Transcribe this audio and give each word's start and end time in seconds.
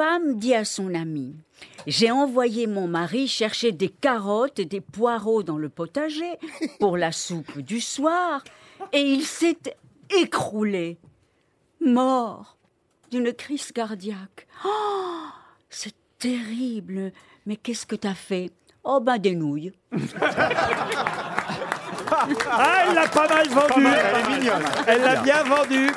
femme 0.00 0.38
dit 0.38 0.54
à 0.54 0.64
son 0.64 0.94
ami 0.94 1.34
J'ai 1.86 2.10
envoyé 2.10 2.66
mon 2.66 2.88
mari 2.88 3.28
chercher 3.28 3.70
des 3.70 3.90
carottes 3.90 4.58
et 4.58 4.64
des 4.64 4.80
poireaux 4.80 5.42
dans 5.42 5.58
le 5.58 5.68
potager 5.68 6.38
pour 6.78 6.96
la 6.96 7.12
soupe 7.12 7.58
du 7.58 7.82
soir, 7.82 8.42
et 8.94 9.02
il 9.02 9.26
s'est 9.26 9.76
écroulé, 10.08 10.96
mort 11.84 12.56
d'une 13.10 13.30
crise 13.34 13.72
cardiaque. 13.72 14.46
Oh, 14.64 15.26
c'est 15.68 15.94
terrible. 16.18 17.12
Mais 17.44 17.56
qu'est-ce 17.56 17.84
que 17.84 17.96
t'as 17.96 18.14
fait? 18.14 18.50
Oh 18.84 19.00
ben 19.00 19.18
des 19.18 19.34
nouilles. 19.34 19.72
Ah, 22.50 22.84
elle 22.86 22.94
l'a 22.94 23.06
pas 23.06 23.28
mal 23.28 23.48
vendu. 23.48 23.86
Elle 24.86 25.02
l'a 25.02 25.16
bien 25.22 25.42
vendu. 25.44 25.90